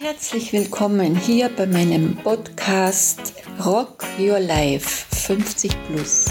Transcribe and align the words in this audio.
Herzlich 0.00 0.52
willkommen 0.52 1.16
hier 1.16 1.48
bei 1.48 1.66
meinem 1.66 2.14
Podcast 2.18 3.32
Rock 3.66 4.04
Your 4.16 4.38
Life 4.38 5.12
50 5.12 5.72
Plus. 5.88 6.26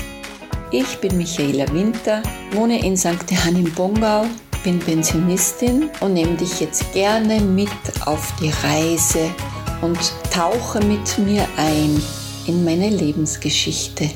Ich 0.72 0.98
bin 1.00 1.18
Michaela 1.18 1.70
Winter, 1.74 2.24
wohne 2.52 2.82
in 2.82 2.96
St. 2.96 3.30
Johann 3.30 3.58
im 3.58 3.70
Bongau, 3.74 4.26
bin 4.64 4.80
Pensionistin 4.80 5.90
und 6.00 6.14
nehme 6.14 6.38
dich 6.38 6.62
jetzt 6.62 6.94
gerne 6.94 7.42
mit 7.42 7.68
auf 8.06 8.34
die 8.40 8.52
Reise 8.64 9.30
und 9.82 10.00
tauche 10.32 10.80
mit 10.86 11.18
mir 11.18 11.46
ein 11.58 12.02
in 12.48 12.64
meine 12.64 12.90
Lebensgeschichte. 12.90 14.10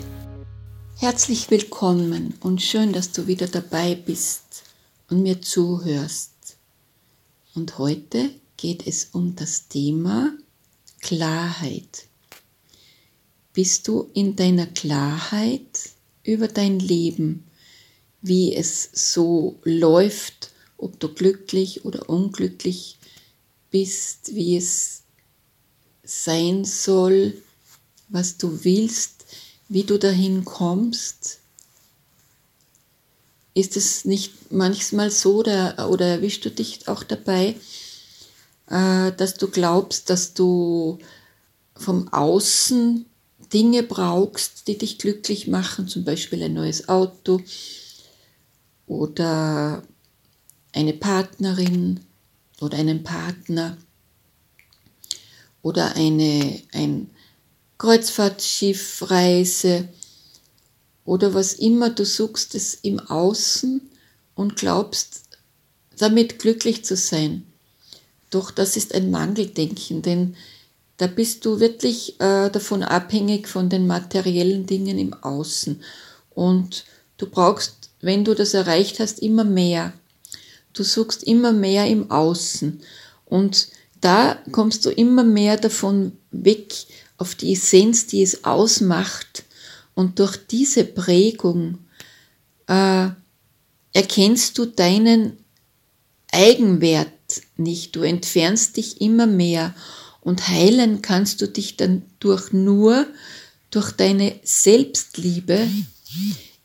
Herzlich 0.97 1.51
willkommen 1.51 2.35
und 2.39 2.61
schön, 2.61 2.93
dass 2.93 3.11
du 3.11 3.27
wieder 3.27 3.47
dabei 3.47 3.95
bist 3.95 4.63
und 5.09 5.23
mir 5.23 5.41
zuhörst. 5.41 6.31
Und 7.53 7.77
heute 7.77 8.29
geht 8.61 8.85
es 8.85 9.09
um 9.13 9.35
das 9.35 9.69
Thema 9.69 10.37
Klarheit. 10.99 12.05
Bist 13.53 13.87
du 13.87 14.07
in 14.13 14.35
deiner 14.35 14.67
Klarheit 14.67 15.89
über 16.23 16.47
dein 16.47 16.79
Leben, 16.79 17.43
wie 18.21 18.55
es 18.55 18.87
so 18.93 19.57
läuft, 19.63 20.51
ob 20.77 20.99
du 20.99 21.11
glücklich 21.11 21.85
oder 21.85 22.07
unglücklich 22.07 22.99
bist, 23.71 24.35
wie 24.35 24.57
es 24.57 25.01
sein 26.03 26.63
soll, 26.63 27.41
was 28.09 28.37
du 28.37 28.63
willst, 28.63 29.25
wie 29.69 29.85
du 29.85 29.97
dahin 29.97 30.45
kommst? 30.45 31.39
Ist 33.55 33.75
es 33.75 34.05
nicht 34.05 34.51
manchmal 34.51 35.09
so 35.09 35.37
oder, 35.37 35.89
oder 35.89 36.05
erwischst 36.05 36.45
du 36.45 36.51
dich 36.51 36.87
auch 36.87 37.03
dabei, 37.03 37.55
äh, 38.71 39.11
dass 39.11 39.35
du 39.35 39.49
glaubst, 39.49 40.09
dass 40.09 40.33
du 40.33 40.97
vom 41.75 42.11
Außen 42.11 43.05
Dinge 43.53 43.83
brauchst, 43.83 44.67
die 44.67 44.77
dich 44.77 44.97
glücklich 44.97 45.47
machen, 45.47 45.89
zum 45.89 46.05
Beispiel 46.05 46.41
ein 46.41 46.53
neues 46.53 46.87
Auto 46.87 47.41
oder 48.87 49.83
eine 50.73 50.93
Partnerin 50.93 51.99
oder 52.61 52.77
einen 52.77 53.03
Partner 53.03 53.77
oder 55.61 55.97
eine 55.97 56.61
ein 56.71 57.09
Kreuzfahrtschiffreise 57.77 59.89
oder 61.03 61.33
was 61.33 61.53
immer 61.53 61.89
du 61.89 62.05
suchst 62.05 62.55
es 62.55 62.75
im 62.75 62.99
Außen 62.99 63.81
und 64.35 64.55
glaubst 64.55 65.23
damit 65.97 66.39
glücklich 66.39 66.85
zu 66.85 66.95
sein. 66.95 67.50
Doch 68.31 68.49
das 68.49 68.77
ist 68.77 68.95
ein 68.95 69.11
Mangeldenken, 69.11 70.01
denn 70.01 70.35
da 70.97 71.07
bist 71.07 71.45
du 71.45 71.59
wirklich 71.59 72.19
äh, 72.19 72.49
davon 72.49 72.83
abhängig 72.83 73.47
von 73.47 73.69
den 73.69 73.87
materiellen 73.87 74.65
Dingen 74.65 74.97
im 74.97 75.13
Außen. 75.13 75.81
Und 76.29 76.85
du 77.17 77.27
brauchst, 77.27 77.89
wenn 78.01 78.23
du 78.23 78.33
das 78.33 78.53
erreicht 78.53 78.99
hast, 78.99 79.19
immer 79.19 79.43
mehr. 79.43 79.93
Du 80.73 80.83
suchst 80.83 81.23
immer 81.23 81.51
mehr 81.51 81.87
im 81.87 82.09
Außen. 82.09 82.81
Und 83.25 83.67
da 83.99 84.37
kommst 84.51 84.85
du 84.85 84.89
immer 84.89 85.23
mehr 85.23 85.57
davon 85.57 86.13
weg 86.31 86.73
auf 87.17 87.35
die 87.35 87.53
Essenz, 87.53 88.07
die 88.07 88.23
es 88.23 88.43
ausmacht. 88.43 89.43
Und 89.93 90.19
durch 90.19 90.37
diese 90.37 90.85
Prägung 90.85 91.79
äh, 92.67 93.09
erkennst 93.93 94.57
du 94.57 94.65
deinen 94.65 95.37
Eigenwert 96.31 97.11
nicht. 97.57 97.95
Du 97.95 98.01
entfernst 98.01 98.77
dich 98.77 99.01
immer 99.01 99.27
mehr 99.27 99.73
und 100.21 100.47
heilen 100.47 101.01
kannst 101.01 101.41
du 101.41 101.47
dich 101.47 101.77
dann 101.77 102.03
durch 102.19 102.51
nur 102.51 103.07
durch 103.71 103.91
deine 103.91 104.39
Selbstliebe, 104.43 105.67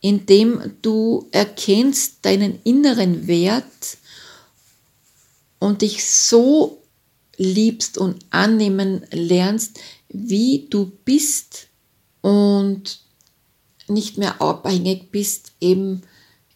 indem 0.01 0.75
du 0.83 1.29
erkennst 1.31 2.25
deinen 2.25 2.61
inneren 2.65 3.29
Wert 3.29 3.99
und 5.59 5.83
dich 5.83 6.05
so 6.05 6.83
liebst 7.37 7.97
und 7.97 8.25
annehmen 8.31 9.07
lernst, 9.11 9.79
wie 10.09 10.67
du 10.69 10.91
bist 11.05 11.69
und 12.23 13.01
nicht 13.89 14.19
mehr 14.19 14.41
abhängig 14.41 15.13
bist 15.13 15.53
eben 15.61 16.03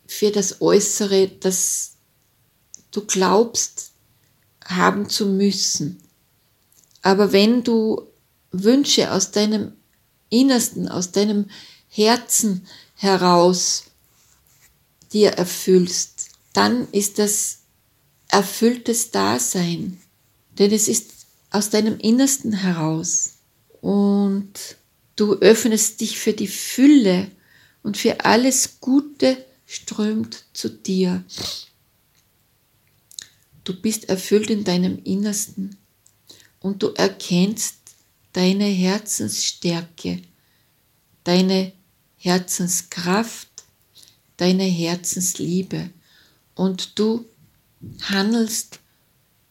für 0.07 0.33
das 0.33 0.61
Äußere, 0.61 1.29
das 1.29 1.93
du 2.91 3.03
glaubst, 3.07 3.90
haben 4.71 5.09
zu 5.09 5.27
müssen. 5.27 6.01
Aber 7.03 7.33
wenn 7.33 7.63
du 7.63 8.07
Wünsche 8.53 9.13
aus 9.13 9.31
deinem 9.31 9.73
Innersten, 10.29 10.89
aus 10.89 11.13
deinem 11.13 11.47
Herzen 11.89 12.67
heraus 12.95 13.85
dir 15.13 15.33
erfüllst, 15.33 16.31
dann 16.53 16.89
ist 16.93 17.19
das 17.19 17.59
erfülltes 18.29 19.11
Dasein. 19.11 20.01
Denn 20.59 20.73
es 20.73 20.89
ist 20.89 21.11
aus 21.51 21.71
deinem 21.71 21.99
Innersten 21.99 22.53
heraus. 22.53 23.35
Und 23.81 24.53
du 25.17 25.35
öffnest 25.35 26.01
dich 26.01 26.19
für 26.19 26.33
die 26.33 26.49
Fülle 26.49 27.31
und 27.83 27.97
für 27.97 28.25
alles 28.25 28.81
Gute 28.81 29.45
strömt 29.67 30.45
zu 30.53 30.69
dir. 30.69 31.25
Du 33.65 33.81
bist 33.81 34.09
erfüllt 34.09 34.51
in 34.51 34.65
deinem 34.65 35.03
Innersten 35.05 35.77
und 36.61 36.83
du 36.83 36.89
erkennst 36.89 37.77
deine 38.33 38.65
Herzensstärke, 38.65 40.23
deine 41.25 41.73
Herzenskraft, 42.17 43.49
deine 44.37 44.65
Herzensliebe 44.65 45.91
und 46.55 46.99
du 46.99 47.27
handelst 48.03 48.81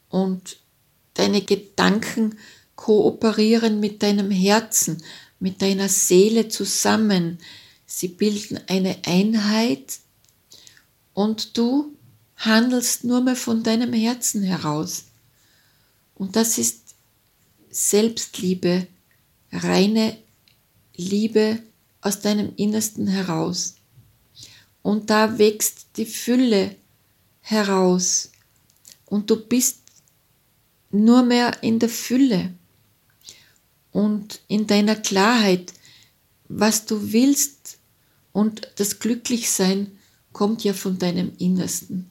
und 0.08 0.58
deine 1.14 1.42
Gedanken 1.42 2.38
kooperieren 2.76 3.80
mit 3.80 4.02
deinem 4.02 4.30
Herzen, 4.30 5.02
mit 5.38 5.62
deiner 5.62 5.88
Seele 5.88 6.48
zusammen. 6.48 7.38
Sie 7.86 8.08
bilden 8.08 8.60
eine 8.68 8.98
Einheit 9.04 9.98
und 11.12 11.56
du 11.56 11.96
handelst 12.40 13.04
nur 13.04 13.20
mehr 13.20 13.36
von 13.36 13.62
deinem 13.62 13.92
Herzen 13.92 14.42
heraus. 14.42 15.04
Und 16.14 16.36
das 16.36 16.56
ist 16.56 16.94
Selbstliebe, 17.70 18.86
reine 19.52 20.16
Liebe 20.96 21.62
aus 22.00 22.20
deinem 22.20 22.52
Innersten 22.56 23.06
heraus. 23.08 23.76
Und 24.82 25.10
da 25.10 25.38
wächst 25.38 25.88
die 25.96 26.06
Fülle 26.06 26.76
heraus. 27.42 28.30
Und 29.04 29.28
du 29.28 29.36
bist 29.36 29.80
nur 30.90 31.22
mehr 31.22 31.62
in 31.62 31.78
der 31.78 31.90
Fülle 31.90 32.54
und 33.92 34.40
in 34.48 34.66
deiner 34.66 34.96
Klarheit, 34.96 35.74
was 36.48 36.86
du 36.86 37.12
willst. 37.12 37.78
Und 38.32 38.72
das 38.76 38.98
Glücklichsein 38.98 39.98
kommt 40.32 40.64
ja 40.64 40.72
von 40.72 40.98
deinem 40.98 41.32
Innersten 41.38 42.10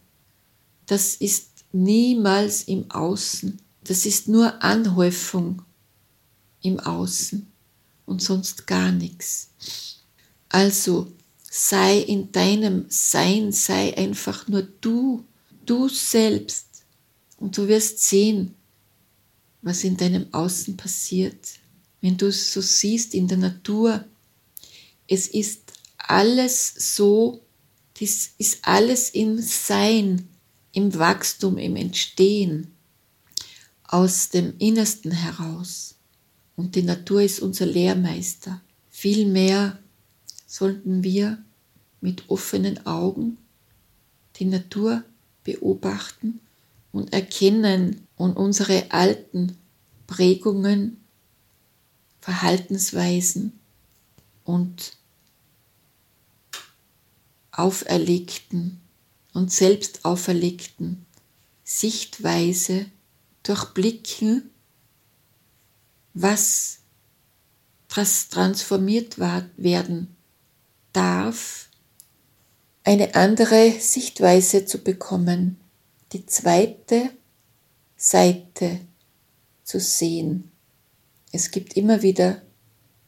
das 0.89 1.13
ist 1.13 1.65
niemals 1.71 2.63
im 2.63 2.89
Außen. 2.89 3.59
Das 3.83 4.07
ist 4.07 4.27
nur 4.27 4.63
Anhäufung 4.63 5.61
im 6.63 6.79
Außen 6.79 7.45
und 8.07 8.23
sonst 8.23 8.65
gar 8.65 8.91
nichts. 8.91 9.51
Also 10.49 11.11
sei 11.43 11.99
in 11.99 12.31
deinem 12.31 12.85
Sein, 12.89 13.51
sei 13.51 13.95
einfach 13.95 14.47
nur 14.47 14.63
du, 14.63 15.23
du 15.63 15.89
selbst. 15.89 16.65
Und 17.37 17.55
du 17.55 17.67
wirst 17.67 17.99
sehen, 17.99 18.55
was 19.61 19.83
in 19.83 19.95
deinem 19.95 20.33
Außen 20.33 20.75
passiert. 20.75 21.49
Wenn 22.01 22.17
du 22.17 22.29
es 22.29 22.51
so 22.51 22.61
siehst 22.61 23.13
in 23.13 23.27
der 23.27 23.37
Natur, 23.37 24.05
es 25.07 25.27
ist 25.27 25.71
alles 25.99 26.95
so, 26.95 27.43
das 27.99 28.31
ist 28.39 28.57
alles 28.63 29.11
im 29.11 29.39
Sein 29.39 30.27
im 30.71 30.97
Wachstum, 30.97 31.57
im 31.57 31.75
Entstehen, 31.75 32.75
aus 33.83 34.29
dem 34.29 34.53
Innersten 34.59 35.11
heraus. 35.11 35.95
Und 36.55 36.75
die 36.75 36.83
Natur 36.83 37.21
ist 37.21 37.39
unser 37.39 37.65
Lehrmeister. 37.65 38.61
Vielmehr 38.89 39.79
sollten 40.45 41.03
wir 41.03 41.43
mit 42.01 42.29
offenen 42.29 42.85
Augen 42.85 43.37
die 44.35 44.45
Natur 44.45 45.03
beobachten 45.43 46.39
und 46.91 47.13
erkennen 47.13 48.07
und 48.15 48.37
unsere 48.37 48.91
alten 48.91 49.57
Prägungen, 50.07 50.97
Verhaltensweisen 52.21 53.59
und 54.43 54.97
auferlegten 57.51 58.79
und 59.39 59.53
selbst 59.53 60.03
auferlegten 60.03 61.05
Sichtweise 61.63 62.87
durchblicken 63.43 64.51
was 66.13 66.79
transformiert 67.87 69.17
werden 69.17 70.17
darf, 70.91 71.69
eine 72.83 73.15
andere 73.15 73.71
Sichtweise 73.79 74.65
zu 74.65 74.79
bekommen, 74.79 75.57
die 76.11 76.25
zweite 76.25 77.11
Seite 77.95 78.81
zu 79.63 79.79
sehen. 79.79 80.51
Es 81.31 81.51
gibt 81.51 81.77
immer 81.77 82.01
wieder, 82.01 82.41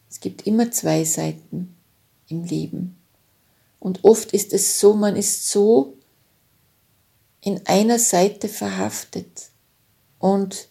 es 0.08 0.20
gibt 0.20 0.46
immer 0.46 0.70
zwei 0.70 1.04
Seiten 1.04 1.76
im 2.28 2.44
Leben. 2.44 2.96
Und 3.78 4.04
oft 4.04 4.32
ist 4.32 4.54
es 4.54 4.80
so, 4.80 4.94
man 4.94 5.16
ist 5.16 5.50
so 5.50 5.98
in 7.42 7.66
einer 7.66 7.98
Seite 7.98 8.48
verhaftet 8.48 9.50
und 10.18 10.68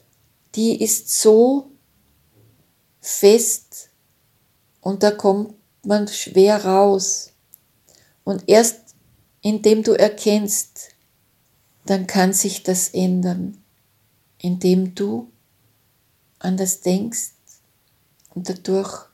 die 0.55 0.81
ist 0.81 1.21
so 1.21 1.69
fest 2.99 3.89
und 4.79 5.03
da 5.03 5.11
kommt 5.11 5.53
man 5.83 6.07
schwer 6.07 6.65
raus. 6.65 7.33
Und 8.23 8.43
erst 8.47 8.95
indem 9.41 9.83
du 9.83 9.93
erkennst, 9.93 10.95
dann 11.85 12.07
kann 12.07 12.31
sich 12.33 12.63
das 12.63 12.89
ändern, 12.89 13.61
indem 14.37 14.95
du 14.95 15.31
anders 16.39 16.81
denkst 16.81 17.33
und 18.33 18.49
dadurch 18.49 19.05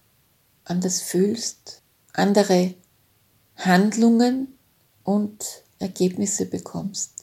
anders 0.66 1.02
fühlst, 1.02 1.82
andere 2.14 2.76
Handlungen 3.56 4.58
und 5.04 5.64
Ergebnisse 5.80 6.46
bekommst. 6.46 7.17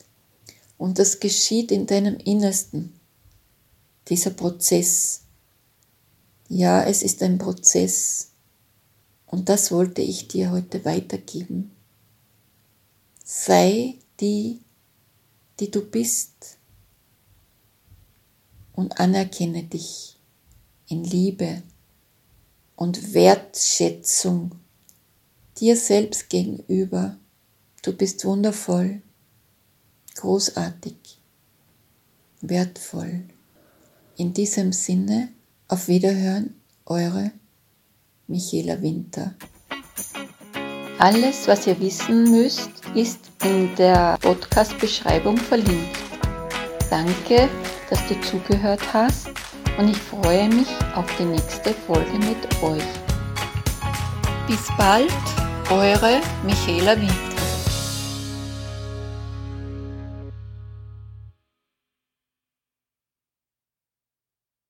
Und 0.79 0.99
das 0.99 1.21
geschieht 1.21 1.71
in 1.71 1.87
deinem 1.87 2.17
Innersten, 2.17 2.99
dieser 4.09 4.31
Prozess. 4.31 5.23
Ja, 6.49 6.85
es 6.85 7.03
ist 7.03 7.23
ein 7.23 7.39
Prozess 7.39 8.33
und 9.27 9.49
das 9.49 9.73
wollte 9.73 10.03
ich 10.03 10.29
dir 10.29 10.51
heute 10.51 10.85
weitergeben. 10.85 11.73
Sei 13.25 13.95
die, 14.21 14.61
die 15.59 15.71
du 15.71 15.81
bist 15.81 16.59
und 18.75 19.01
anerkenne 19.01 19.65
dich 19.65 20.19
in 20.89 21.05
Liebe 21.05 21.63
und 22.77 23.15
Wertschätzung 23.15 24.53
dir 25.59 25.77
selbst 25.77 26.29
gegenüber. 26.29 27.17
Du 27.83 27.93
bist 27.93 28.25
wundervoll, 28.25 29.03
großartig, 30.15 30.97
wertvoll. 32.41 33.25
In 34.17 34.33
diesem 34.33 34.73
Sinne, 34.73 35.29
auf 35.69 35.89
Wiederhören, 35.89 36.55
eure 36.87 37.33
Michaela 38.27 38.81
Winter. 38.81 39.35
Alles, 40.99 41.49
was 41.49 41.67
ihr 41.67 41.79
wissen 41.81 42.31
müsst, 42.31 42.71
ist 42.95 43.19
in 43.43 43.75
der 43.75 44.17
Podcast-Beschreibung 44.21 45.37
verlinkt. 45.37 45.99
Danke, 46.89 47.49
dass 47.91 48.07
du 48.07 48.21
zugehört 48.21 48.81
hast 48.93 49.29
und 49.77 49.89
ich 49.89 49.99
freue 49.99 50.49
mich 50.49 50.69
auf 50.95 51.07
die 51.19 51.25
nächste 51.25 51.75
Folge 51.75 52.19
mit 52.19 52.63
euch. 52.63 52.83
Bis 54.47 54.69
bald, 54.79 55.11
eure 55.71 56.21
Michaela 56.45 56.97
Winter. 56.97 57.34